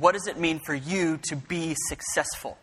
[0.00, 2.58] What does it mean for you to be successful?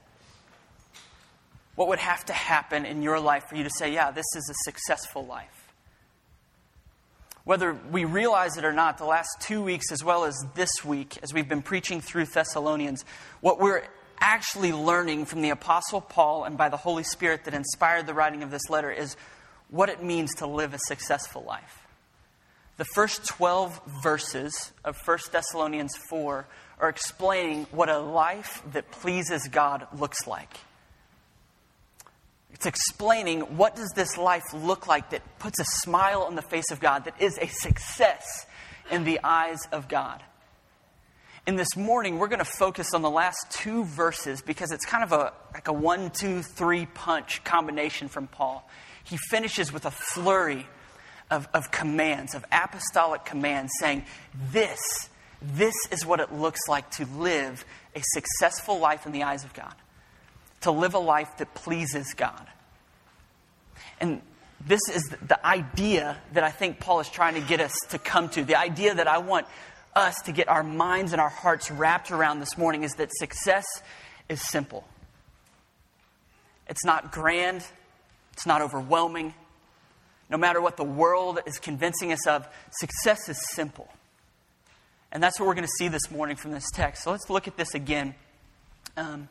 [1.75, 4.50] What would have to happen in your life for you to say, yeah, this is
[4.50, 5.62] a successful life?
[7.44, 11.17] Whether we realize it or not, the last two weeks, as well as this week,
[11.23, 13.04] as we've been preaching through Thessalonians,
[13.39, 13.84] what we're
[14.20, 18.43] actually learning from the Apostle Paul and by the Holy Spirit that inspired the writing
[18.43, 19.18] of this letter is
[19.70, 21.88] what it means to live a successful life.
[22.77, 26.48] The first 12 verses of 1 Thessalonians 4
[26.82, 30.58] are explaining what a life that pleases God looks like.
[32.52, 36.71] It's explaining what does this life look like that puts a smile on the face
[36.71, 38.45] of God, that is a success
[38.91, 40.21] in the eyes of God.
[41.48, 45.04] And this morning, we're going to focus on the last two verses because it's kind
[45.04, 48.68] of a, like a one, two, three punch combination from Paul.
[49.04, 50.68] He finishes with a flurry
[51.32, 54.05] of, of commands, of apostolic commands, saying,
[54.52, 55.09] This,
[55.41, 59.54] this is what it looks like to live a successful life in the eyes of
[59.54, 59.74] God,
[60.62, 62.48] to live a life that pleases God.
[63.99, 64.22] And
[64.66, 68.30] this is the idea that I think Paul is trying to get us to come
[68.30, 68.44] to.
[68.44, 69.47] The idea that I want
[69.96, 73.66] us to get our minds and our hearts wrapped around this morning is that success
[74.30, 74.88] is simple.
[76.68, 77.66] It's not grand,
[78.34, 79.34] it's not overwhelming.
[80.30, 83.90] No matter what the world is convincing us of, success is simple.
[85.12, 87.03] And that's what we're going to see this morning from this text.
[87.03, 88.16] So let's look at this again.
[88.95, 89.28] Um,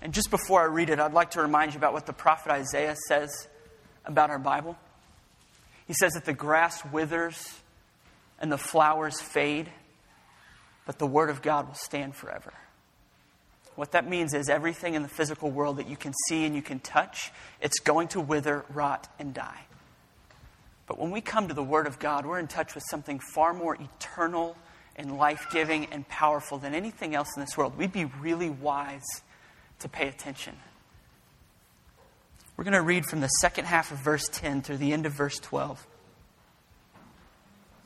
[0.00, 2.52] and just before I read it, I'd like to remind you about what the prophet
[2.52, 3.48] Isaiah says
[4.04, 4.76] about our Bible.
[5.86, 7.60] He says that the grass withers
[8.40, 9.68] and the flowers fade,
[10.86, 12.52] but the Word of God will stand forever.
[13.74, 16.62] What that means is everything in the physical world that you can see and you
[16.62, 19.60] can touch, it's going to wither, rot, and die.
[20.86, 23.52] But when we come to the Word of God, we're in touch with something far
[23.52, 24.56] more eternal
[24.98, 27.78] and life giving and powerful than anything else in this world.
[27.78, 29.22] We'd be really wise
[29.78, 30.56] to pay attention.
[32.56, 35.12] We're going to read from the second half of verse 10 through the end of
[35.12, 35.86] verse 12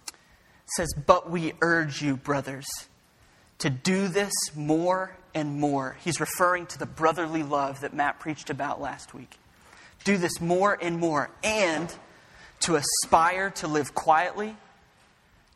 [0.08, 0.14] It
[0.76, 2.66] says, But we urge you, brothers,
[3.58, 5.98] to do this more and more.
[6.02, 9.38] He's referring to the brotherly love that Matt preached about last week.
[10.04, 11.94] Do this more and more, and
[12.60, 14.56] to aspire to live quietly,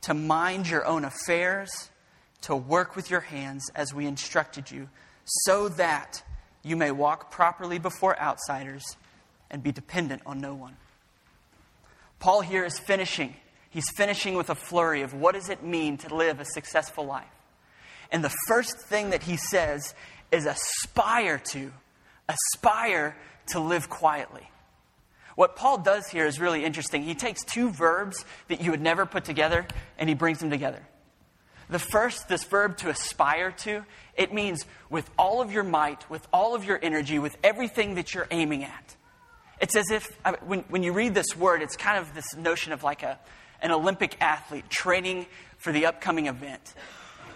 [0.03, 1.91] to mind your own affairs,
[2.43, 4.89] to work with your hands as we instructed you,
[5.25, 6.23] so that
[6.62, 8.85] you may walk properly before outsiders
[9.51, 10.77] and be dependent on no one.
[12.19, 13.35] Paul here is finishing
[13.77, 17.27] He's finishing with a flurry of what does it mean to live a successful life.
[18.11, 19.95] And the first thing that he says
[20.33, 21.71] is aspire to,
[22.27, 23.15] aspire
[23.49, 24.49] to live quietly.
[25.37, 27.03] What Paul does here is really interesting.
[27.03, 29.67] He takes two verbs that you would never put together
[29.99, 30.83] and he brings them together.
[31.69, 33.85] The first, this verb to aspire to,
[34.17, 38.15] it means with all of your might, with all of your energy, with everything that
[38.15, 38.97] you're aiming at.
[39.61, 42.83] It's as if, when, when you read this word, it's kind of this notion of
[42.83, 43.19] like a,
[43.61, 45.27] an Olympic athlete training
[45.59, 46.75] for the upcoming event.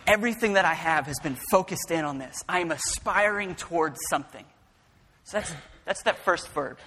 [0.07, 2.43] Everything that I have has been focused in on this.
[2.49, 4.45] I am aspiring towards something.
[5.25, 6.79] So that's, that's that first verb.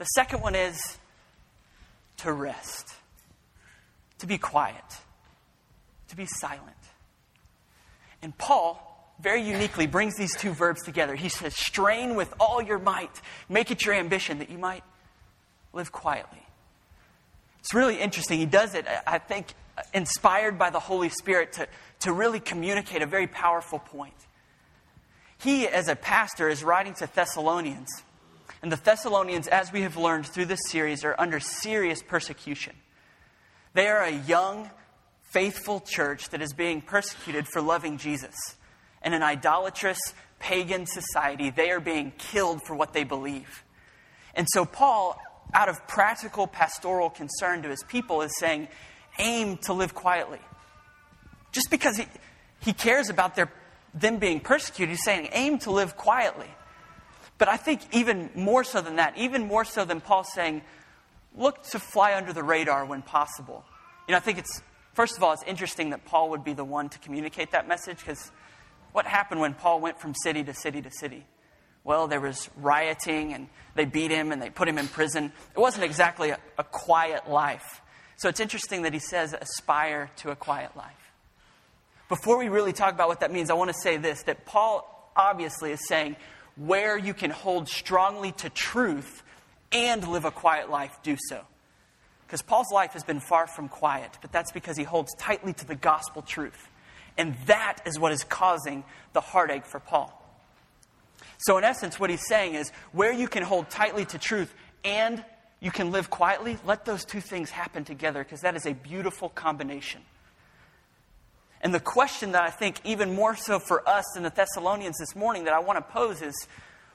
[0.00, 0.80] The second one is
[2.16, 2.88] to rest,
[4.20, 4.82] to be quiet,
[6.08, 6.64] to be silent.
[8.22, 11.14] And Paul very uniquely brings these two verbs together.
[11.14, 14.84] He says, strain with all your might, make it your ambition that you might
[15.74, 16.46] live quietly.
[17.58, 18.38] It's really interesting.
[18.38, 19.48] He does it, I think,
[19.92, 21.68] inspired by the Holy Spirit to,
[22.00, 24.14] to really communicate a very powerful point.
[25.36, 27.90] He, as a pastor, is writing to Thessalonians.
[28.62, 32.74] And the Thessalonians, as we have learned through this series, are under serious persecution.
[33.72, 34.70] They are a young,
[35.30, 38.34] faithful church that is being persecuted for loving Jesus.
[39.02, 39.98] In an idolatrous,
[40.38, 43.64] pagan society, they are being killed for what they believe.
[44.34, 45.18] And so, Paul,
[45.54, 48.68] out of practical pastoral concern to his people, is saying,
[49.18, 50.40] aim to live quietly.
[51.52, 52.06] Just because he,
[52.60, 53.52] he cares about their,
[53.94, 56.48] them being persecuted, he's saying, aim to live quietly.
[57.40, 60.60] But I think even more so than that, even more so than Paul saying,
[61.34, 63.64] look to fly under the radar when possible.
[64.06, 64.60] You know, I think it's,
[64.92, 67.98] first of all, it's interesting that Paul would be the one to communicate that message
[68.00, 68.30] because
[68.92, 71.24] what happened when Paul went from city to city to city?
[71.82, 75.32] Well, there was rioting and they beat him and they put him in prison.
[75.56, 77.80] It wasn't exactly a, a quiet life.
[78.18, 80.92] So it's interesting that he says, aspire to a quiet life.
[82.10, 85.10] Before we really talk about what that means, I want to say this that Paul
[85.16, 86.16] obviously is saying,
[86.60, 89.22] where you can hold strongly to truth
[89.72, 91.40] and live a quiet life, do so.
[92.26, 95.66] Because Paul's life has been far from quiet, but that's because he holds tightly to
[95.66, 96.68] the gospel truth.
[97.16, 98.84] And that is what is causing
[99.14, 100.16] the heartache for Paul.
[101.38, 104.54] So, in essence, what he's saying is where you can hold tightly to truth
[104.84, 105.24] and
[105.60, 109.30] you can live quietly, let those two things happen together because that is a beautiful
[109.30, 110.02] combination.
[111.60, 115.14] And the question that I think, even more so for us than the Thessalonians this
[115.14, 116.34] morning, that I want to pose is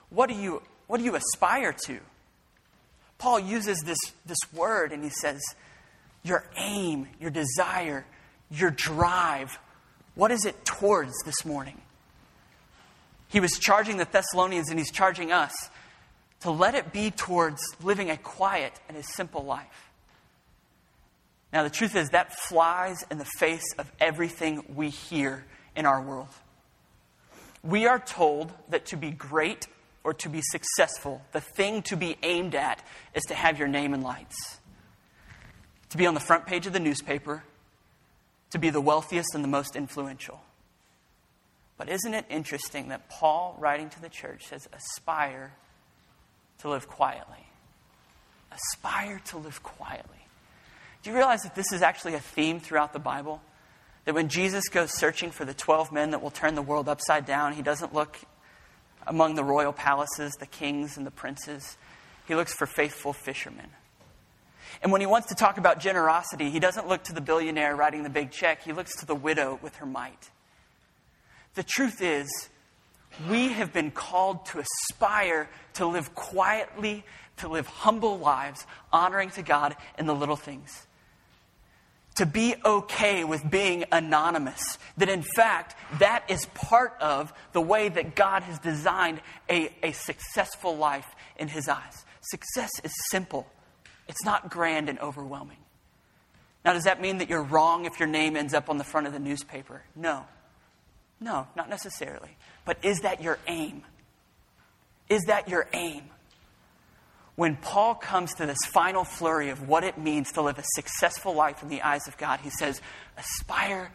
[0.09, 1.99] what do you, what do you aspire to?
[3.17, 5.41] Paul uses this, this word and he says,
[6.23, 8.05] Your aim, your desire,
[8.49, 9.57] your drive,
[10.15, 11.79] what is it towards this morning?
[13.27, 15.53] He was charging the Thessalonians and he's charging us
[16.41, 19.89] to let it be towards living a quiet and a simple life.
[21.55, 26.01] Now, the truth is, that flies in the face of everything we hear in our
[26.01, 26.27] world.
[27.63, 29.65] We are told that to be great
[30.03, 33.93] or to be successful, the thing to be aimed at is to have your name
[33.93, 34.59] in lights,
[35.91, 37.45] to be on the front page of the newspaper,
[38.49, 40.41] to be the wealthiest and the most influential.
[41.77, 45.53] But isn't it interesting that Paul, writing to the church, says, aspire
[46.59, 47.47] to live quietly?
[48.51, 50.24] Aspire to live quietly.
[51.05, 53.39] Do you realize that this is actually a theme throughout the Bible?
[54.05, 57.27] That when Jesus goes searching for the 12 men that will turn the world upside
[57.27, 58.17] down, he doesn't look
[59.05, 61.77] among the royal palaces, the kings, and the princes.
[62.27, 63.67] He looks for faithful fishermen.
[64.81, 68.01] And when he wants to talk about generosity, he doesn't look to the billionaire writing
[68.01, 70.31] the big check, he looks to the widow with her mite.
[71.53, 72.49] The truth is,
[73.29, 77.05] we have been called to aspire to live quietly,
[77.37, 80.84] to live humble lives, honoring to God in the little things
[82.15, 84.77] to be okay with being anonymous.
[84.97, 89.91] That in fact, that is part of the way that God has designed a, a
[89.91, 91.07] successful life
[91.37, 92.05] in His eyes.
[92.21, 93.47] Success is simple,
[94.07, 95.57] it's not grand and overwhelming.
[96.63, 99.05] Now, does that mean that you're wrong if your name ends up on the front
[99.05, 99.83] of the newspaper?
[99.95, 100.25] No.
[101.21, 102.35] No, not necessarily.
[102.65, 103.83] But is that your aim?
[105.07, 106.03] Is that your aim?
[107.35, 111.33] When Paul comes to this final flurry of what it means to live a successful
[111.33, 112.81] life in the eyes of God, he says,
[113.17, 113.91] aspire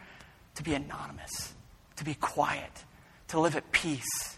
[0.55, 1.53] to be anonymous,
[1.95, 2.85] to be quiet,
[3.29, 4.37] to live at peace.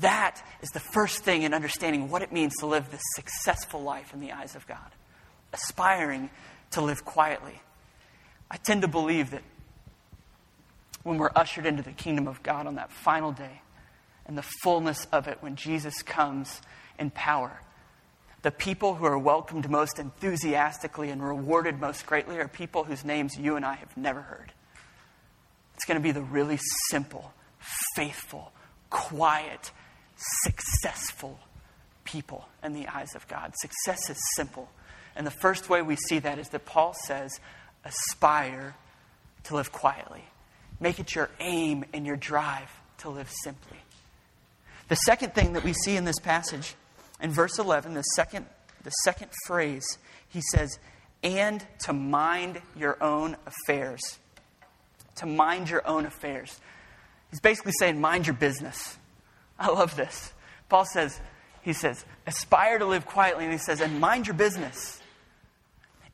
[0.00, 4.12] That is the first thing in understanding what it means to live this successful life
[4.12, 4.90] in the eyes of God.
[5.54, 6.28] Aspiring
[6.72, 7.62] to live quietly.
[8.50, 9.42] I tend to believe that
[11.02, 13.62] when we're ushered into the kingdom of God on that final day
[14.26, 16.60] and the fullness of it, when Jesus comes
[16.98, 17.60] in power,
[18.42, 23.36] the people who are welcomed most enthusiastically and rewarded most greatly are people whose names
[23.38, 24.52] you and I have never heard.
[25.74, 27.32] It's going to be the really simple,
[27.94, 28.52] faithful,
[28.90, 29.70] quiet,
[30.44, 31.38] successful
[32.04, 33.52] people in the eyes of God.
[33.60, 34.70] Success is simple.
[35.16, 37.40] And the first way we see that is that Paul says,
[37.84, 38.74] aspire
[39.44, 40.24] to live quietly.
[40.80, 43.78] Make it your aim and your drive to live simply.
[44.88, 46.74] The second thing that we see in this passage
[47.20, 48.46] in verse 11, the second,
[48.82, 49.86] the second phrase,
[50.28, 50.78] he says,
[51.22, 54.18] and to mind your own affairs.
[55.16, 56.60] To mind your own affairs.
[57.30, 58.98] He's basically saying, mind your business.
[59.58, 60.32] I love this.
[60.68, 61.18] Paul says,
[61.62, 65.00] he says, aspire to live quietly, and he says, and mind your business.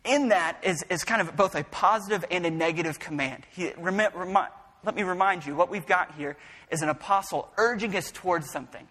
[0.05, 3.45] In that is, is kind of both a positive and a negative command.
[3.51, 4.41] He, remi, remi,
[4.85, 6.37] let me remind you, what we've got here
[6.71, 8.87] is an apostle urging us towards something.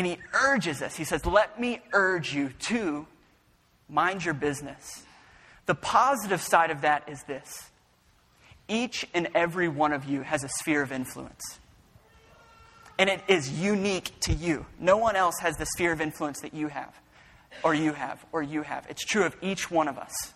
[0.00, 0.96] And he urges us.
[0.96, 3.06] He says, Let me urge you to
[3.86, 5.02] mind your business.
[5.66, 7.68] The positive side of that is this
[8.66, 11.42] each and every one of you has a sphere of influence.
[12.98, 14.64] And it is unique to you.
[14.78, 16.98] No one else has the sphere of influence that you have,
[17.62, 18.86] or you have, or you have.
[18.88, 20.32] It's true of each one of us.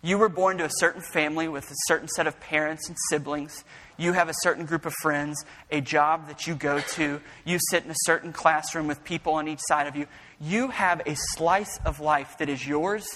[0.00, 3.62] You were born to a certain family with a certain set of parents and siblings.
[3.96, 7.20] You have a certain group of friends, a job that you go to.
[7.44, 10.06] You sit in a certain classroom with people on each side of you.
[10.40, 13.06] You have a slice of life that is yours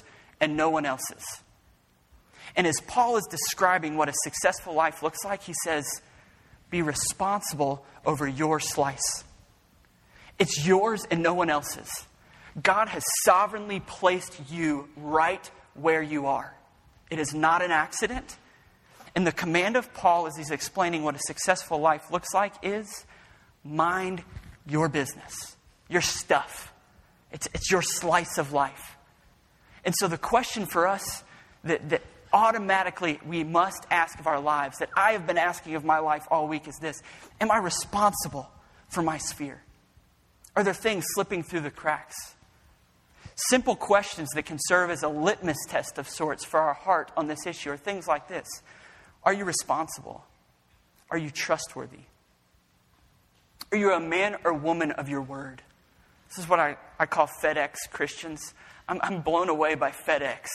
[0.41, 1.25] and no one else's.
[2.57, 5.87] And as Paul is describing what a successful life looks like, he says,
[6.71, 9.25] Be responsible over your slice.
[10.39, 11.91] It's yours and no one else's.
[12.61, 16.55] God has sovereignly placed you right where you are.
[17.11, 18.37] It is not an accident.
[19.15, 23.05] And the command of Paul, as he's explaining what a successful life looks like, is
[23.65, 24.23] mind
[24.67, 25.57] your business,
[25.89, 26.73] your stuff.
[27.33, 28.97] It's, it's your slice of life.
[29.85, 31.25] And so the question for us
[31.65, 32.03] that, that
[32.33, 36.27] automatically we must ask of our lives, that I have been asking of my life
[36.31, 37.03] all week, is this
[37.41, 38.51] Am I responsible
[38.89, 39.63] for my sphere?
[40.57, 42.35] Are there things slipping through the cracks?
[43.49, 47.27] Simple questions that can serve as a litmus test of sorts for our heart on
[47.27, 48.47] this issue are things like this
[49.25, 50.25] Are you responsible?
[51.11, 52.05] Are you trustworthy?
[53.73, 55.63] Are you a man or woman of your word?
[56.29, 58.55] This is what I, I call FedEx Christians.
[58.89, 60.47] I'm, I'm blown away by FedEx.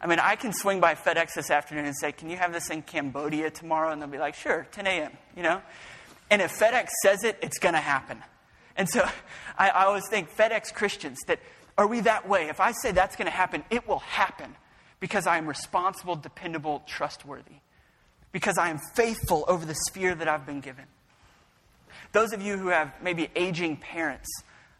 [0.00, 2.70] I mean, I can swing by FedEx this afternoon and say, Can you have this
[2.70, 3.92] in Cambodia tomorrow?
[3.92, 5.62] And they'll be like, Sure, 10 a.m., you know?
[6.30, 8.18] And if FedEx says it, it's going to happen.
[8.76, 9.06] And so
[9.58, 11.40] I, I always think, FedEx Christians, that
[11.78, 12.48] are we that way?
[12.48, 14.56] If I say that's going to happen, it will happen
[14.98, 17.56] because I am responsible, dependable, trustworthy.
[18.32, 20.86] Because I am faithful over the sphere that I've been given.
[22.12, 24.28] Those of you who have maybe aging parents,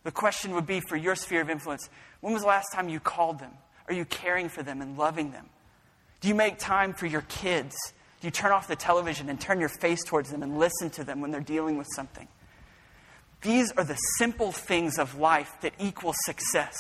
[0.05, 1.89] the question would be for your sphere of influence
[2.21, 3.53] when was the last time you called them?
[3.89, 5.47] Are you caring for them and loving them?
[6.21, 7.75] Do you make time for your kids?
[8.21, 11.05] Do you turn off the television and turn your face towards them and listen to
[11.05, 12.29] them when they're dealing with something?
[13.43, 16.77] These are the simple things of life that equal success.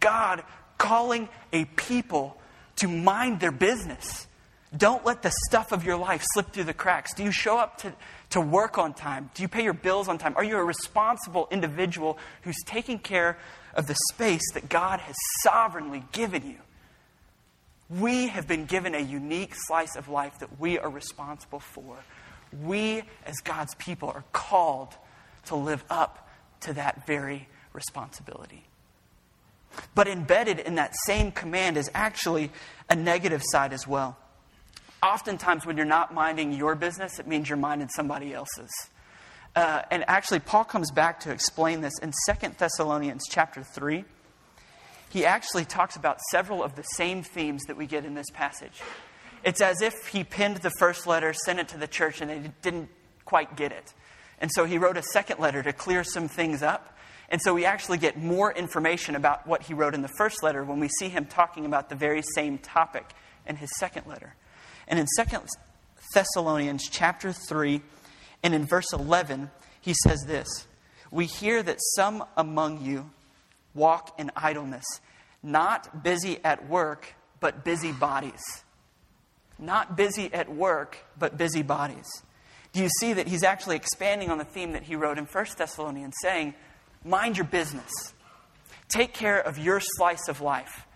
[0.00, 0.42] God
[0.78, 2.36] calling a people
[2.76, 4.26] to mind their business.
[4.76, 7.12] Don't let the stuff of your life slip through the cracks.
[7.14, 7.92] Do you show up to,
[8.30, 9.30] to work on time?
[9.34, 10.32] Do you pay your bills on time?
[10.36, 13.36] Are you a responsible individual who's taking care
[13.74, 16.56] of the space that God has sovereignly given you?
[17.90, 21.98] We have been given a unique slice of life that we are responsible for.
[22.62, 24.94] We, as God's people, are called
[25.46, 28.64] to live up to that very responsibility.
[29.94, 32.50] But embedded in that same command is actually
[32.88, 34.16] a negative side as well.
[35.02, 38.70] Oftentimes, when you're not minding your business, it means you're minding somebody else's.
[39.54, 44.04] Uh, and actually, Paul comes back to explain this in 2 Thessalonians chapter 3.
[45.10, 48.80] He actually talks about several of the same themes that we get in this passage.
[49.44, 52.50] It's as if he pinned the first letter, sent it to the church, and they
[52.62, 52.88] didn't
[53.24, 53.92] quite get it.
[54.38, 56.96] And so he wrote a second letter to clear some things up.
[57.28, 60.64] And so we actually get more information about what he wrote in the first letter
[60.64, 63.10] when we see him talking about the very same topic
[63.46, 64.34] in his second letter.
[64.92, 65.38] And in 2
[66.12, 67.80] Thessalonians chapter 3
[68.42, 70.68] and in verse 11, he says this
[71.10, 73.10] We hear that some among you
[73.74, 74.84] walk in idleness,
[75.42, 78.42] not busy at work, but busy bodies.
[79.58, 82.06] Not busy at work, but busy bodies
[82.72, 85.46] do you see that he's actually expanding on the theme that he wrote in 1
[85.56, 86.54] Thessalonians, saying,
[87.04, 87.90] Mind your business,
[88.88, 90.86] take care of your slice of life.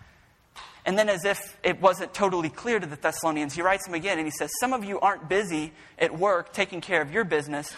[0.87, 4.17] And then, as if it wasn't totally clear to the Thessalonians, he writes them again
[4.17, 7.71] and he says, Some of you aren't busy at work taking care of your business.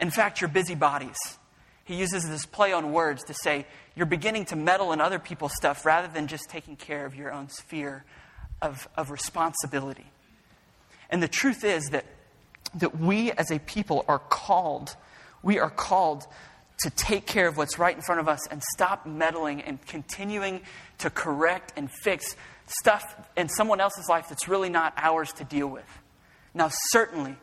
[0.00, 1.16] In fact, you're busy bodies.
[1.84, 5.54] He uses this play on words to say, You're beginning to meddle in other people's
[5.54, 8.02] stuff rather than just taking care of your own sphere
[8.62, 10.06] of, of responsibility.
[11.10, 12.06] And the truth is that
[12.76, 14.96] that we as a people are called,
[15.42, 16.26] we are called
[16.78, 20.60] to take care of what's right in front of us and stop meddling and continuing
[20.98, 22.34] to correct and fix
[22.66, 23.02] stuff
[23.36, 25.88] in someone else's life that's really not ours to deal with.
[26.54, 27.36] Now, certainly,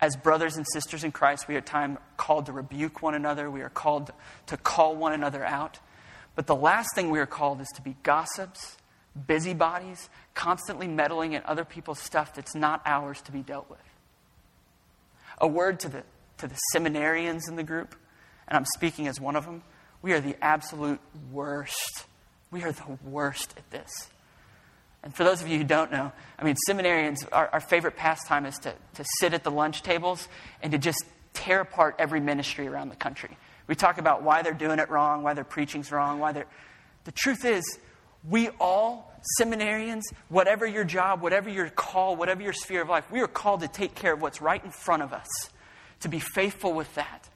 [0.00, 3.50] as brothers and sisters in Christ, we are time called to rebuke one another.
[3.50, 4.12] We are called
[4.46, 5.78] to call one another out.
[6.34, 8.76] But the last thing we are called is to be gossips,
[9.26, 13.78] busybodies, constantly meddling in other people's stuff that's not ours to be dealt with.
[15.38, 16.02] A word to the,
[16.38, 17.94] to the seminarians in the group,
[18.48, 19.62] and I'm speaking as one of them.
[20.02, 21.00] We are the absolute
[21.32, 22.04] worst.
[22.50, 23.90] We are the worst at this.
[25.04, 28.46] And for those of you who don't know, I mean, seminarians, our, our favorite pastime
[28.46, 30.26] is to, to sit at the lunch tables
[30.62, 33.36] and to just tear apart every ministry around the country.
[33.66, 36.46] We talk about why they're doing it wrong, why their preaching's wrong, why they're.
[37.04, 37.78] The truth is,
[38.26, 43.20] we all, seminarians, whatever your job, whatever your call, whatever your sphere of life, we
[43.20, 45.28] are called to take care of what's right in front of us,
[46.00, 47.28] to be faithful with that.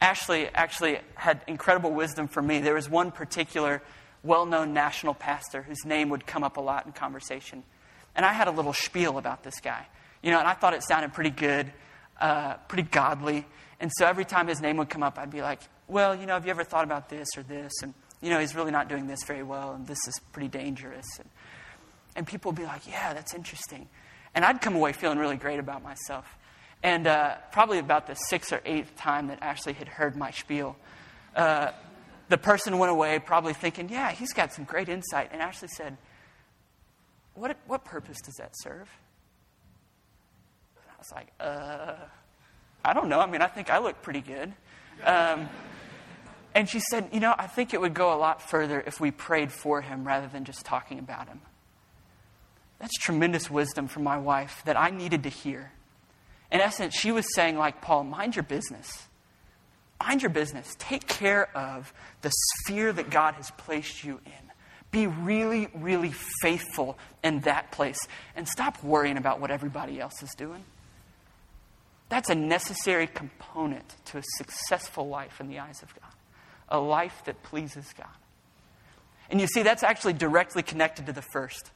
[0.00, 2.60] Ashley actually had incredible wisdom for me.
[2.60, 3.82] There was one particular
[4.22, 7.62] well known national pastor whose name would come up a lot in conversation.
[8.14, 9.86] And I had a little spiel about this guy.
[10.22, 11.72] You know, and I thought it sounded pretty good,
[12.20, 13.46] uh, pretty godly.
[13.78, 16.34] And so every time his name would come up, I'd be like, well, you know,
[16.34, 17.72] have you ever thought about this or this?
[17.82, 21.06] And you know, he's really not doing this very well, and this is pretty dangerous.
[21.18, 21.28] And,
[22.16, 23.88] and people would be like, yeah, that's interesting.
[24.34, 26.26] And I'd come away feeling really great about myself.
[26.82, 30.76] And uh, probably about the sixth or eighth time that Ashley had heard my spiel,
[31.34, 31.72] uh,
[32.30, 35.30] the person went away probably thinking, yeah, he's got some great insight.
[35.32, 35.98] And Ashley said,
[37.34, 38.88] what, what purpose does that serve?
[40.78, 41.96] I was like, uh,
[42.84, 43.20] I don't know.
[43.20, 44.52] I mean, I think I look pretty good.
[45.04, 45.48] Um,
[46.54, 49.10] and she said, You know, I think it would go a lot further if we
[49.10, 51.40] prayed for him rather than just talking about him.
[52.78, 55.72] That's tremendous wisdom from my wife that I needed to hear.
[56.50, 59.06] In essence, she was saying, like Paul, mind your business.
[60.00, 60.74] Mind your business.
[60.78, 61.92] Take care of
[62.22, 64.32] the sphere that God has placed you in.
[64.90, 67.98] Be really, really faithful in that place
[68.34, 70.64] and stop worrying about what everybody else is doing.
[72.08, 76.12] That's a necessary component to a successful life in the eyes of God,
[76.68, 78.08] a life that pleases God.
[79.30, 81.70] And you see, that's actually directly connected to the first.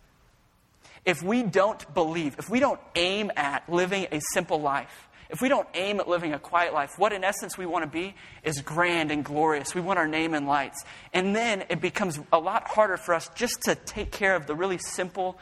[1.05, 5.49] If we don't believe, if we don't aim at living a simple life, if we
[5.49, 8.61] don't aim at living a quiet life, what in essence we want to be is
[8.61, 9.75] grand and glorious.
[9.75, 10.85] We want our name in lights.
[11.13, 14.55] And then it becomes a lot harder for us just to take care of the
[14.55, 15.39] really simple,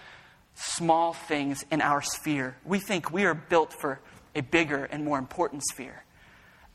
[0.55, 2.57] small things in our sphere.
[2.65, 4.01] We think we are built for
[4.35, 6.05] a bigger and more important sphere,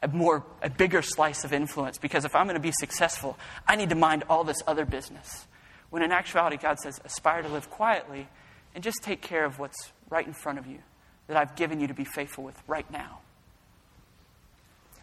[0.03, 1.97] a, more, a bigger slice of influence.
[1.97, 3.37] Because if I'm going to be successful,
[3.67, 5.47] I need to mind all this other business.
[5.89, 8.27] When in actuality, God says, aspire to live quietly
[8.75, 10.79] and just take care of what's right in front of you
[11.27, 13.19] that I've given you to be faithful with right now.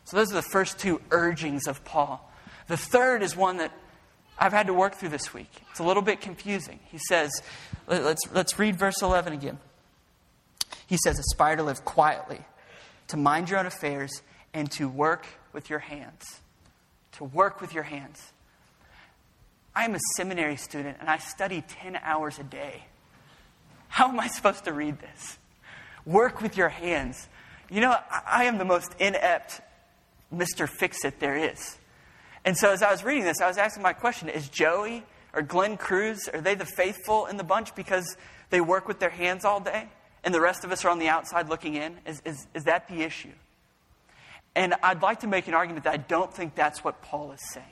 [0.04, 2.30] So, those are the first two urgings of Paul.
[2.68, 3.72] The third is one that
[4.38, 5.50] I've had to work through this week.
[5.70, 6.80] It's a little bit confusing.
[6.90, 7.30] He says,
[7.86, 9.58] let's, let's read verse 11 again.
[10.86, 12.40] He says, Aspire to live quietly,
[13.08, 16.40] to mind your own affairs, and to work with your hands.
[17.12, 18.32] To work with your hands.
[19.74, 22.84] I am a seminary student and I study 10 hours a day.
[23.88, 25.38] How am I supposed to read this?
[26.06, 27.28] Work with your hands.
[27.70, 27.96] You know,
[28.26, 29.60] I am the most inept
[30.34, 30.68] Mr.
[30.68, 31.78] Fix It there is.
[32.44, 35.42] And so as I was reading this, I was asking my question Is Joey or
[35.42, 38.16] Glenn Cruz, are they the faithful in the bunch because
[38.50, 39.88] they work with their hands all day?
[40.24, 41.98] and the rest of us are on the outside looking in?
[42.06, 43.32] Is, is, is that the issue?
[44.56, 47.40] And I'd like to make an argument that I don't think that's what Paul is
[47.52, 47.66] saying.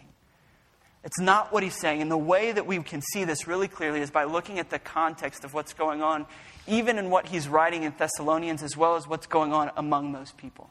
[1.04, 2.02] It's not what he's saying.
[2.02, 4.78] And the way that we can see this really clearly is by looking at the
[4.78, 6.26] context of what's going on,
[6.66, 10.32] even in what he's writing in Thessalonians, as well as what's going on among those
[10.32, 10.70] people.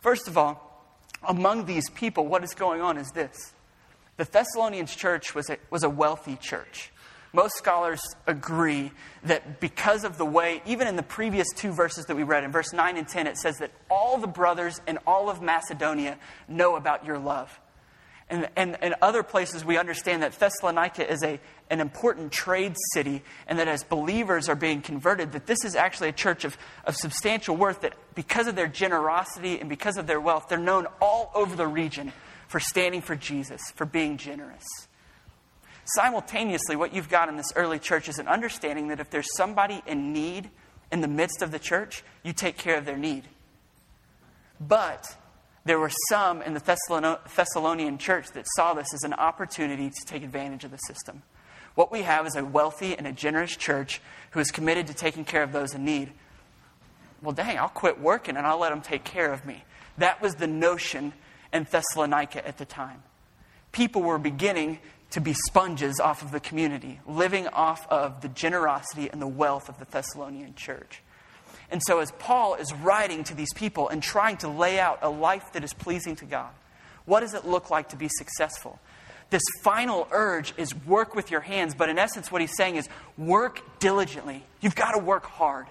[0.00, 0.68] First of all,
[1.26, 3.54] among these people, what is going on is this
[4.16, 6.92] the Thessalonians church was a, was a wealthy church.
[7.32, 8.92] Most scholars agree
[9.24, 12.52] that because of the way, even in the previous two verses that we read, in
[12.52, 16.76] verse 9 and 10, it says that all the brothers in all of Macedonia know
[16.76, 17.58] about your love.
[18.32, 23.58] And, and other places, we understand that Thessalonica is a, an important trade city, and
[23.58, 27.54] that as believers are being converted, that this is actually a church of, of substantial
[27.54, 31.54] worth, that because of their generosity and because of their wealth, they're known all over
[31.54, 32.10] the region
[32.48, 34.64] for standing for Jesus, for being generous.
[35.84, 39.82] Simultaneously, what you've got in this early church is an understanding that if there's somebody
[39.86, 40.48] in need
[40.90, 43.24] in the midst of the church, you take care of their need.
[44.58, 45.16] But
[45.64, 50.22] there were some in the Thessalonian church that saw this as an opportunity to take
[50.22, 51.22] advantage of the system.
[51.74, 54.00] What we have is a wealthy and a generous church
[54.32, 56.12] who is committed to taking care of those in need.
[57.22, 59.64] Well, dang, I'll quit working and I'll let them take care of me.
[59.98, 61.12] That was the notion
[61.52, 63.02] in Thessalonica at the time.
[63.70, 69.10] People were beginning to be sponges off of the community, living off of the generosity
[69.10, 71.02] and the wealth of the Thessalonian church.
[71.72, 75.08] And so, as Paul is writing to these people and trying to lay out a
[75.08, 76.50] life that is pleasing to God,
[77.06, 78.78] what does it look like to be successful?
[79.30, 82.88] This final urge is work with your hands, but in essence, what he's saying is
[83.16, 84.44] work diligently.
[84.60, 85.66] You've got to work hard.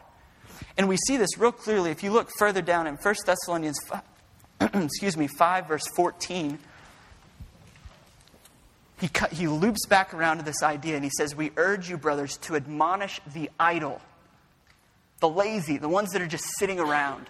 [0.75, 4.01] And we see this real clearly if you look further down in 1 Thessalonians 5,
[4.83, 6.57] excuse me, 5 verse 14
[9.01, 12.37] he, he loops back around to this idea and he says, We urge you, brothers,
[12.37, 13.99] to admonish the idle,
[15.21, 17.27] the lazy, the ones that are just sitting around.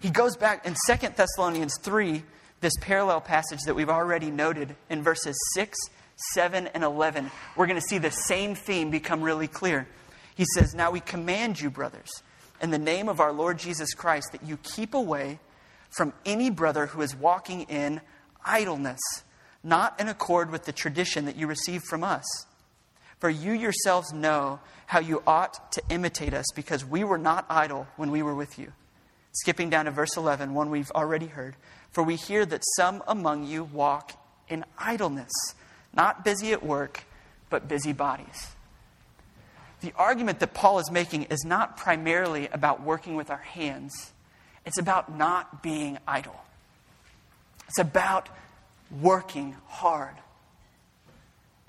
[0.00, 2.22] He goes back in 2 Thessalonians 3,
[2.60, 5.76] this parallel passage that we've already noted in verses 6,
[6.34, 7.30] 7, and 11.
[7.56, 9.88] We're going to see the same theme become really clear.
[10.36, 12.22] He says, Now we command you, brothers,
[12.62, 15.40] in the name of our Lord Jesus Christ, that you keep away
[15.90, 18.00] from any brother who is walking in
[18.44, 19.00] idleness
[19.62, 22.24] not in accord with the tradition that you received from us.
[23.18, 27.86] For you yourselves know how you ought to imitate us, because we were not idle
[27.96, 28.72] when we were with you.
[29.32, 31.56] Skipping down to verse 11, one we've already heard.
[31.90, 34.12] For we hear that some among you walk
[34.48, 35.30] in idleness,
[35.94, 37.04] not busy at work,
[37.50, 38.48] but busy bodies.
[39.80, 44.12] The argument that Paul is making is not primarily about working with our hands,
[44.66, 46.40] it's about not being idle.
[47.68, 48.28] It's about
[49.00, 50.14] working hard.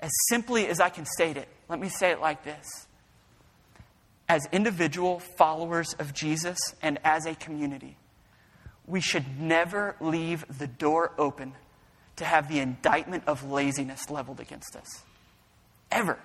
[0.00, 2.86] As simply as I can state it, let me say it like this.
[4.28, 7.96] As individual followers of Jesus and as a community,
[8.86, 11.54] we should never leave the door open
[12.16, 15.02] to have the indictment of laziness leveled against us.
[15.90, 16.18] Ever.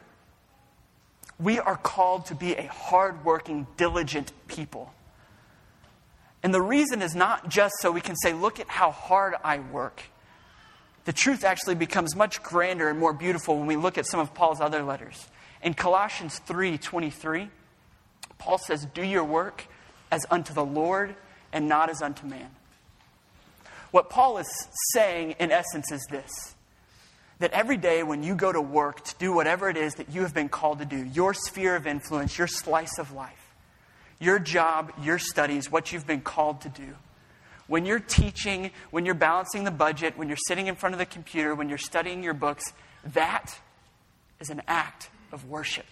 [1.39, 4.93] We are called to be a hardworking, diligent people.
[6.43, 9.59] And the reason is not just so we can say, look at how hard I
[9.59, 10.03] work
[11.05, 14.33] the truth actually becomes much grander and more beautiful when we look at some of
[14.33, 15.27] Paul's other letters.
[15.61, 17.49] In Colossians 3:23,
[18.37, 19.65] Paul says, Do your work
[20.11, 21.15] as unto the Lord
[21.51, 22.49] and not as unto man.
[23.91, 26.55] What Paul is saying, in essence, is this
[27.39, 30.21] that every day when you go to work to do whatever it is that you
[30.21, 33.53] have been called to do, your sphere of influence, your slice of life,
[34.19, 36.95] your job, your studies, what you've been called to do,
[37.67, 41.05] when you're teaching, when you're balancing the budget, when you're sitting in front of the
[41.05, 42.73] computer, when you're studying your books,
[43.13, 43.57] that
[44.39, 45.85] is an act of worship.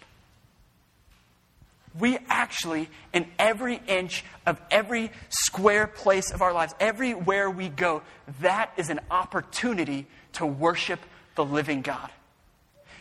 [1.99, 8.01] We actually, in every inch of every square place of our lives, everywhere we go,
[8.41, 10.99] that is an opportunity to worship
[11.35, 12.09] the living God.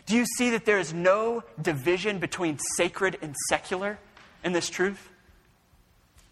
[0.05, 3.97] Do you see that there is no division between sacred and secular
[4.43, 5.09] in this truth?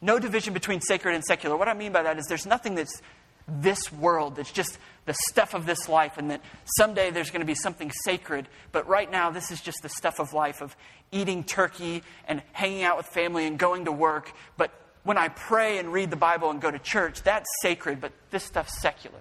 [0.02, 1.56] No division between sacred and secular.
[1.56, 3.02] What I mean by that is there's nothing that's
[3.48, 6.42] this world that's just the stuff of this life, and that
[6.78, 8.48] someday there's going to be something sacred.
[8.72, 10.76] But right now, this is just the stuff of life of
[11.12, 14.32] eating turkey and hanging out with family and going to work.
[14.58, 14.72] But
[15.04, 18.44] when I pray and read the Bible and go to church, that's sacred, but this
[18.44, 19.20] stuff's secular.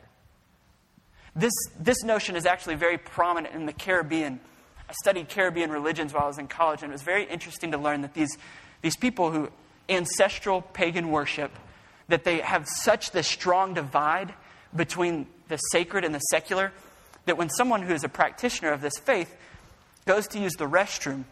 [1.35, 4.41] This, this notion is actually very prominent in the Caribbean.
[4.89, 7.79] I studied Caribbean religions while I was in college, and it was very interesting to
[7.79, 8.37] learn that these,
[8.83, 9.51] these people who
[9.91, 11.51] ancestral pagan worship,
[12.09, 14.35] that they have such this strong divide
[14.75, 16.73] between the sacred and the secular,
[17.27, 19.37] that when someone who is a practitioner of this faith
[20.07, 21.25] goes to use the restroom,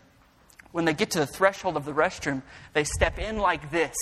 [0.72, 2.42] when they get to the threshold of the restroom,
[2.74, 3.96] they step in like this,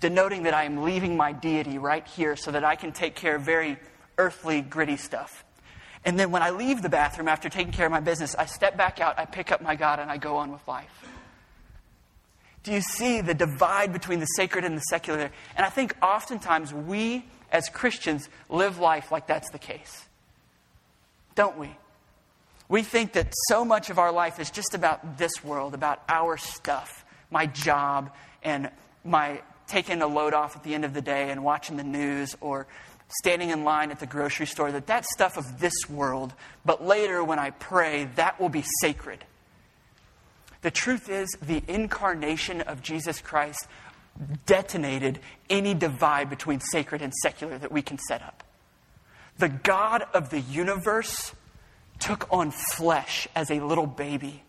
[0.00, 3.36] denoting that I am leaving my deity right here so that I can take care
[3.36, 3.78] of very
[4.16, 5.44] earthly, gritty stuff.
[6.04, 8.76] And then when I leave the bathroom after taking care of my business, I step
[8.76, 11.08] back out, I pick up my God, and I go on with life.
[12.68, 15.30] Do you see the divide between the sacred and the secular?
[15.56, 20.04] And I think oftentimes we, as Christians, live life like that's the case.
[21.34, 21.74] Don't we?
[22.68, 26.36] We think that so much of our life is just about this world, about our
[26.36, 28.70] stuff, my job, and
[29.02, 32.36] my taking a load off at the end of the day and watching the news
[32.42, 32.66] or
[33.20, 36.34] standing in line at the grocery store, that that stuff of this world,
[36.66, 39.24] but later when I pray, that will be sacred.
[40.62, 43.66] The truth is, the incarnation of Jesus Christ
[44.46, 48.42] detonated any divide between sacred and secular that we can set up.
[49.38, 51.32] The God of the universe
[52.00, 54.42] took on flesh as a little baby,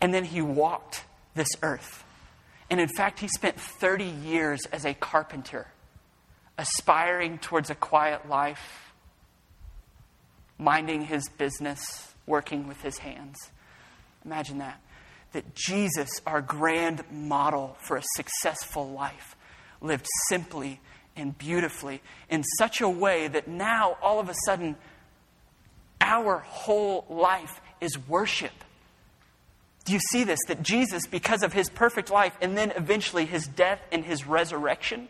[0.00, 2.04] and then he walked this earth.
[2.70, 5.66] And in fact, he spent 30 years as a carpenter,
[6.56, 8.92] aspiring towards a quiet life,
[10.58, 13.50] minding his business, working with his hands.
[14.24, 14.80] Imagine that
[15.34, 19.36] that Jesus, our grand model for a successful life,
[19.80, 20.80] lived simply
[21.16, 24.76] and beautifully in such a way that now, all of a sudden,
[26.00, 28.52] our whole life is worship.
[29.84, 30.40] Do you see this?
[30.48, 35.08] That Jesus, because of his perfect life and then eventually his death and his resurrection,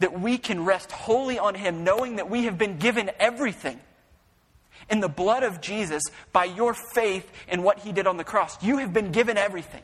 [0.00, 3.80] that we can rest wholly on him, knowing that we have been given everything
[4.88, 8.62] in the blood of Jesus by your faith in what he did on the cross.
[8.62, 9.82] You have been given everything.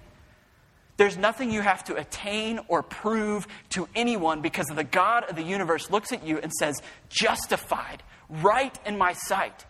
[0.96, 5.42] There's nothing you have to attain or prove to anyone because the God of the
[5.42, 6.80] universe looks at you and says,
[7.11, 9.66] Justified, right in my sight.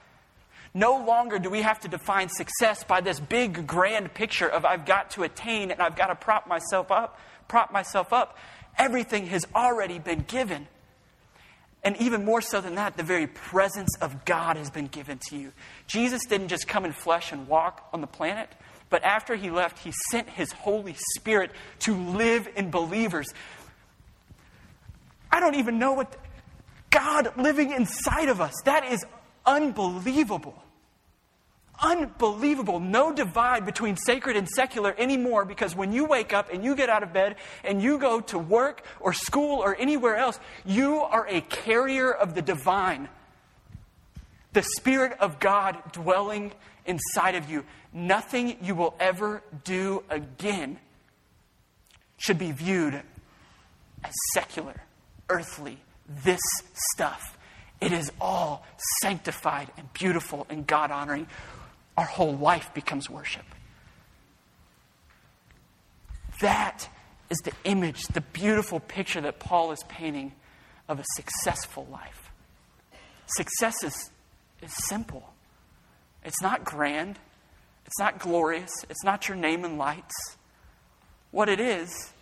[0.72, 4.84] No longer do we have to define success by this big grand picture of I've
[4.84, 8.36] got to attain and I've got to prop myself up, prop myself up.
[8.78, 10.68] Everything has already been given.
[11.82, 15.36] And even more so than that, the very presence of God has been given to
[15.36, 15.52] you.
[15.86, 18.48] Jesus didn't just come in flesh and walk on the planet,
[18.90, 23.28] but after he left, he sent his Holy Spirit to live in believers.
[25.30, 26.16] I don't even know what
[26.90, 28.54] God living inside of us.
[28.64, 29.04] That is
[29.44, 30.60] unbelievable.
[31.82, 32.80] Unbelievable.
[32.80, 36.88] No divide between sacred and secular anymore because when you wake up and you get
[36.88, 41.26] out of bed and you go to work or school or anywhere else, you are
[41.28, 43.08] a carrier of the divine.
[44.54, 46.52] The Spirit of God dwelling
[46.86, 47.64] inside of you.
[47.92, 50.78] Nothing you will ever do again
[52.16, 52.94] should be viewed
[54.02, 54.82] as secular,
[55.28, 55.76] earthly,
[56.24, 56.40] this
[56.94, 57.36] stuff.
[57.80, 58.64] It is all
[59.02, 61.26] sanctified and beautiful and God honoring
[61.96, 63.44] our whole life becomes worship.
[66.40, 66.88] That
[67.30, 70.32] is the image, the beautiful picture that Paul is painting
[70.88, 72.30] of a successful life.
[73.26, 74.10] Success is,
[74.62, 75.32] is simple,
[76.24, 77.18] it's not grand,
[77.86, 80.14] it's not glorious, it's not your name and lights.
[81.30, 82.12] What it is,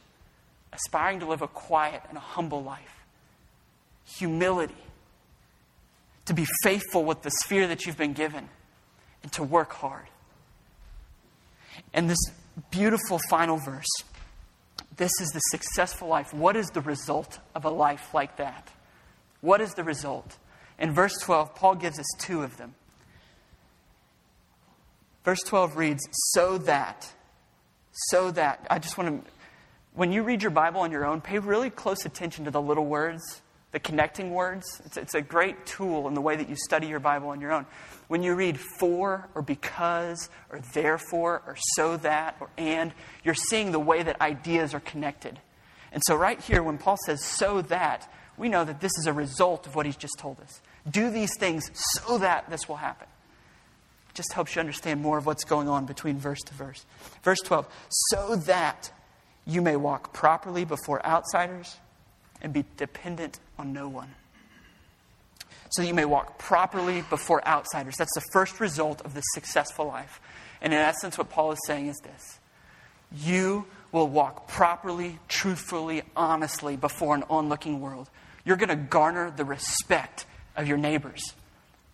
[0.73, 3.05] aspiring to live a quiet and a humble life,
[4.05, 4.75] humility,
[6.27, 8.49] to be faithful with the sphere that you've been given
[9.25, 10.07] and to work hard.
[11.93, 12.31] And this
[12.71, 13.89] beautiful final verse
[14.97, 16.33] This is the successful life.
[16.33, 18.71] What is the result of a life like that?
[19.41, 20.39] What is the result?
[20.79, 22.77] In verse 12, Paul gives us two of them.
[25.25, 27.13] Verse 12 reads, So that,
[27.93, 28.67] so that.
[28.71, 29.31] I just want to,
[29.95, 32.87] when you read your Bible on your own, pay really close attention to the little
[32.87, 33.43] words,
[33.75, 34.65] the connecting words.
[34.87, 37.53] It's, it's a great tool in the way that you study your Bible on your
[37.53, 37.67] own.
[38.07, 43.73] When you read for or because or therefore or so that or and, you're seeing
[43.73, 45.41] the way that ideas are connected.
[45.91, 49.13] And so, right here, when Paul says so that, we know that this is a
[49.13, 50.63] result of what he's just told us.
[50.89, 53.09] Do these things so that this will happen.
[54.11, 56.87] It just helps you understand more of what's going on between verse to verse.
[57.25, 58.93] Verse 12, so that
[59.45, 61.77] you may walk properly before outsiders
[62.45, 64.15] and be dependent on no one.
[65.71, 67.97] So that you may walk properly before outsiders.
[67.97, 70.21] That's the first result of the successful life.
[70.61, 72.39] And in essence, what Paul is saying is this
[73.11, 78.09] you will walk properly, truthfully, honestly before an onlooking world.
[78.45, 80.27] You're going to garner the respect
[80.57, 81.33] of your neighbors.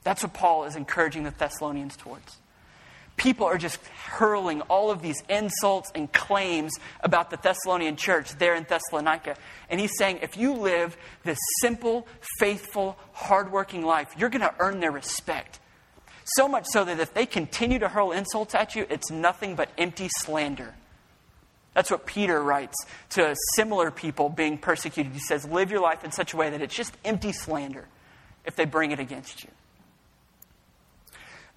[0.02, 2.38] That's what Paul is encouraging the Thessalonians towards.
[3.20, 8.54] People are just hurling all of these insults and claims about the Thessalonian church there
[8.54, 9.36] in Thessalonica.
[9.68, 14.80] And he's saying, if you live this simple, faithful, hardworking life, you're going to earn
[14.80, 15.60] their respect.
[16.24, 19.68] So much so that if they continue to hurl insults at you, it's nothing but
[19.76, 20.74] empty slander.
[21.74, 25.12] That's what Peter writes to similar people being persecuted.
[25.12, 27.86] He says, Live your life in such a way that it's just empty slander
[28.46, 29.50] if they bring it against you.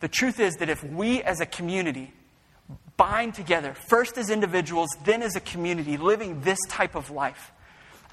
[0.04, 2.12] The truth is that if we as a community
[2.98, 7.54] bind together, first as individuals, then as a community, living this type of life,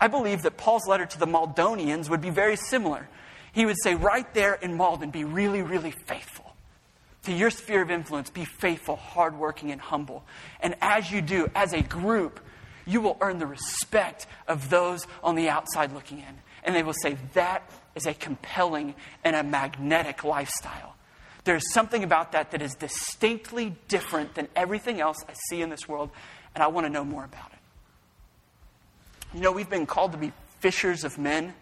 [0.00, 3.09] I believe that Paul's letter to the Maldonians would be very similar.
[3.53, 6.55] He would say, right there in Malden, be really, really faithful
[7.24, 10.22] to your sphere of influence, be faithful, hardworking, and humble.
[10.61, 12.38] And as you do, as a group,
[12.87, 16.38] you will earn the respect of those on the outside looking in.
[16.62, 20.89] And they will say, that is a compelling and a magnetic lifestyle.
[21.44, 25.88] There's something about that that is distinctly different than everything else I see in this
[25.88, 26.11] world,
[26.55, 27.59] and I want to know more about it.
[29.35, 31.55] You know, we've been called to be fishers of men,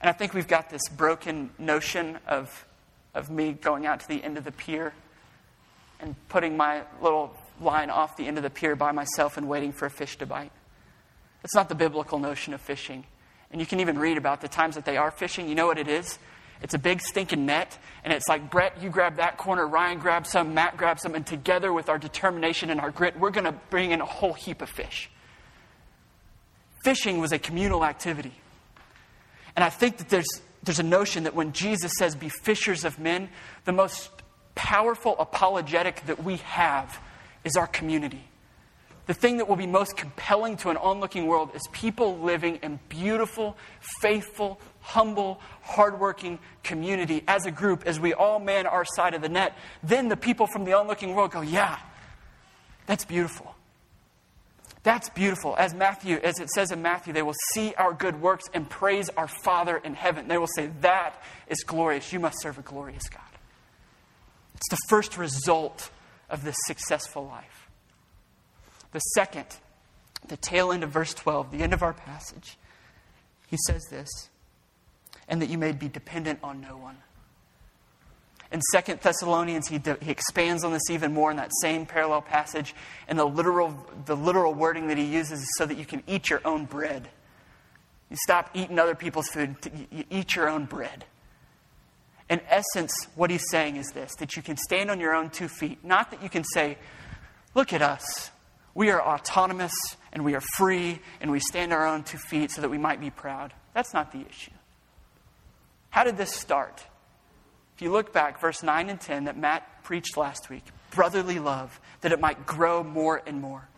[0.00, 2.66] and I think we've got this broken notion of
[3.14, 4.92] of me going out to the end of the pier
[6.00, 9.72] and putting my little line off the end of the pier by myself and waiting
[9.72, 10.52] for a fish to bite.
[11.42, 13.04] That's not the biblical notion of fishing.
[13.50, 15.48] And you can even read about the times that they are fishing.
[15.48, 16.18] You know what it is?
[16.62, 20.30] It's a big stinking net, and it's like, Brett, you grab that corner, Ryan grabs
[20.30, 23.54] some, Matt grabs some, and together with our determination and our grit, we're going to
[23.70, 25.10] bring in a whole heap of fish.
[26.84, 28.32] Fishing was a communal activity.
[29.54, 32.98] And I think that there's there's a notion that when Jesus says, be fishers of
[32.98, 33.28] men,
[33.64, 34.10] the most
[34.54, 37.00] powerful apologetic that we have
[37.44, 38.22] is our community.
[39.06, 42.78] The thing that will be most compelling to an onlooking world is people living in
[42.88, 43.56] beautiful,
[44.00, 49.28] faithful, humble, hardworking community as a group, as we all man our side of the
[49.28, 49.56] net.
[49.82, 51.78] Then the people from the onlooking world go, yeah,
[52.86, 53.54] that's beautiful.
[54.82, 55.54] That's beautiful.
[55.56, 59.08] As Matthew, as it says in Matthew, they will see our good works and praise
[59.10, 60.26] our Father in heaven.
[60.26, 62.12] They will say, That is glorious.
[62.12, 63.22] You must serve a glorious God.
[64.56, 65.90] It's the first result
[66.28, 67.68] of this successful life.
[68.92, 69.46] The second,
[70.26, 72.58] the tail end of verse 12, the end of our passage,
[73.46, 74.08] he says this,
[75.28, 76.96] and that you may be dependent on no one.
[78.50, 82.74] In Second Thessalonians, he, he expands on this even more in that same parallel passage.
[83.08, 86.28] And the literal, the literal wording that he uses is so that you can eat
[86.28, 87.08] your own bread.
[88.10, 89.56] You stop eating other people's food,
[89.90, 91.06] you eat your own bread.
[92.28, 95.48] In essence, what he's saying is this that you can stand on your own two
[95.48, 95.82] feet.
[95.82, 96.76] Not that you can say,
[97.54, 98.30] Look at us.
[98.74, 99.74] We are autonomous
[100.12, 102.78] and we are free and we stand on our own two feet so that we
[102.78, 103.52] might be proud.
[103.74, 104.52] That's not the issue.
[105.92, 106.82] How did this start?
[107.76, 111.78] If you look back, verse 9 and 10 that Matt preached last week, brotherly love,
[112.00, 113.68] that it might grow more and more.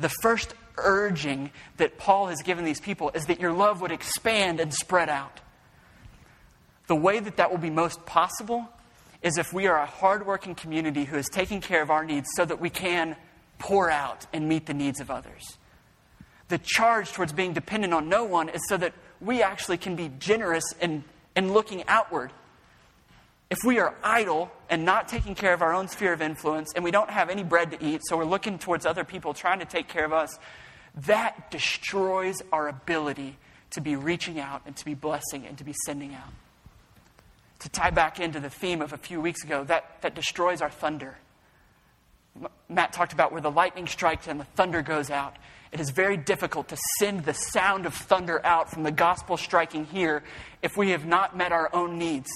[0.00, 4.58] The first urging that Paul has given these people is that your love would expand
[4.58, 5.40] and spread out.
[6.88, 8.68] The way that that will be most possible
[9.22, 12.44] is if we are a hardworking community who is taking care of our needs so
[12.44, 13.14] that we can
[13.60, 15.58] pour out and meet the needs of others.
[16.48, 20.10] The charge towards being dependent on no one is so that we actually can be
[20.18, 21.04] generous in,
[21.36, 22.32] in looking outward
[23.48, 26.82] if we are idle and not taking care of our own sphere of influence and
[26.82, 29.64] we don't have any bread to eat, so we're looking towards other people trying to
[29.64, 30.36] take care of us,
[31.06, 33.36] that destroys our ability
[33.70, 36.32] to be reaching out and to be blessing and to be sending out.
[37.60, 40.70] To tie back into the theme of a few weeks ago, that, that destroys our
[40.70, 41.16] thunder.
[42.68, 45.36] Matt talked about where the lightning strikes and the thunder goes out.
[45.72, 49.84] It is very difficult to send the sound of thunder out from the gospel striking
[49.84, 50.22] here
[50.62, 52.28] if we have not met our own needs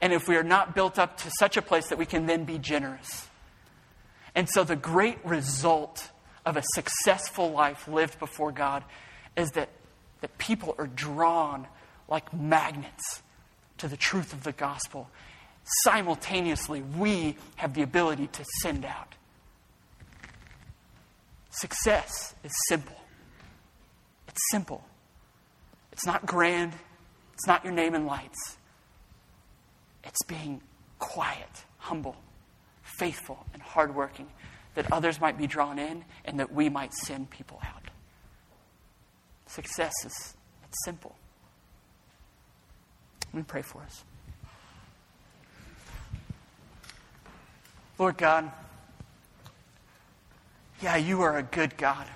[0.00, 2.44] and if we are not built up to such a place that we can then
[2.44, 3.28] be generous.
[4.34, 6.10] And so, the great result
[6.44, 8.84] of a successful life lived before God
[9.36, 9.70] is that,
[10.20, 11.66] that people are drawn
[12.08, 13.22] like magnets
[13.78, 15.08] to the truth of the gospel.
[15.84, 19.14] Simultaneously, we have the ability to send out.
[21.56, 22.96] Success is simple.
[24.28, 24.84] It's simple.
[25.90, 26.74] It's not grand.
[27.32, 28.58] It's not your name in lights.
[30.04, 30.60] It's being
[30.98, 32.16] quiet, humble,
[32.98, 34.28] faithful, and hardworking
[34.74, 37.82] that others might be drawn in and that we might send people out.
[39.46, 41.16] Success is it's simple.
[43.28, 44.04] Let me pray for us.
[47.98, 48.50] Lord God,
[50.82, 52.06] yeah, you are a good God.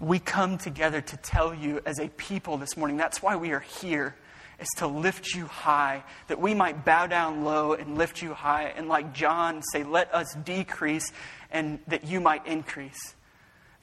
[0.00, 2.96] We come together to tell you as a people this morning.
[2.96, 4.16] That's why we are here,
[4.58, 8.72] is to lift you high, that we might bow down low and lift you high.
[8.76, 11.12] And like John, say, let us decrease
[11.50, 13.14] and that you might increase.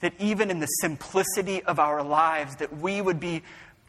[0.00, 3.42] That even in the simplicity of our lives, that we would be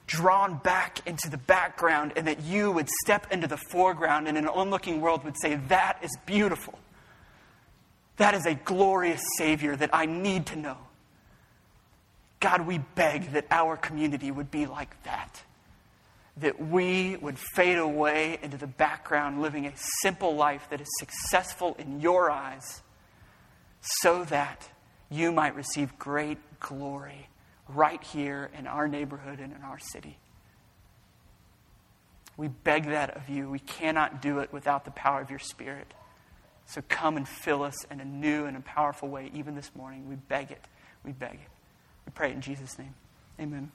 [0.05, 4.47] drawn back into the background and that you would step into the foreground and an
[4.47, 6.77] onlooking world would say, That is beautiful.
[8.19, 10.77] That is a glorious Savior that I need to know.
[12.41, 15.41] God, we beg that our community would be like that.
[16.36, 21.77] That we would fade away into the background, living a simple life that is successful
[21.79, 22.82] in your eyes,
[23.79, 24.69] so that
[25.10, 27.29] you might receive great glory
[27.69, 30.17] right here in our neighborhood and in our city.
[32.36, 33.49] We beg that of you.
[33.49, 35.93] We cannot do it without the power of your Spirit.
[36.69, 40.08] So come and fill us in a new and a powerful way, even this morning.
[40.08, 40.63] We beg it.
[41.03, 41.49] We beg it.
[42.05, 42.93] We pray it in Jesus' name.
[43.39, 43.71] Amen.